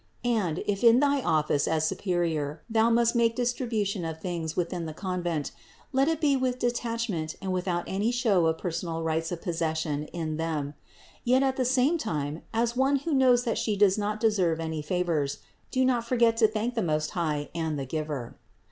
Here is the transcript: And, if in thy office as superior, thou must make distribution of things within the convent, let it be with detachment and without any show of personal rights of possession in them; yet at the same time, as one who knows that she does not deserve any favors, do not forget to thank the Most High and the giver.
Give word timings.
And, 0.25 0.63
if 0.65 0.83
in 0.83 0.99
thy 0.99 1.21
office 1.21 1.67
as 1.67 1.85
superior, 1.87 2.63
thou 2.67 2.89
must 2.89 3.13
make 3.15 3.35
distribution 3.35 4.03
of 4.03 4.19
things 4.19 4.55
within 4.55 4.87
the 4.87 4.95
convent, 4.95 5.51
let 5.93 6.07
it 6.07 6.19
be 6.19 6.35
with 6.35 6.57
detachment 6.57 7.35
and 7.39 7.53
without 7.53 7.83
any 7.85 8.09
show 8.09 8.47
of 8.47 8.57
personal 8.57 9.03
rights 9.03 9.31
of 9.31 9.43
possession 9.43 10.05
in 10.05 10.37
them; 10.37 10.73
yet 11.23 11.43
at 11.43 11.55
the 11.55 11.65
same 11.65 11.99
time, 11.99 12.41
as 12.51 12.75
one 12.75 12.95
who 12.95 13.13
knows 13.13 13.43
that 13.43 13.59
she 13.59 13.77
does 13.77 13.95
not 13.95 14.19
deserve 14.19 14.59
any 14.59 14.81
favors, 14.81 15.37
do 15.69 15.85
not 15.85 16.03
forget 16.03 16.35
to 16.37 16.47
thank 16.47 16.73
the 16.73 16.81
Most 16.81 17.11
High 17.11 17.49
and 17.53 17.77
the 17.77 17.85
giver. 17.85 18.35